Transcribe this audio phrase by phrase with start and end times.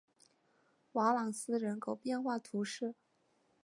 [0.93, 2.95] 瓦朗斯人口变化图示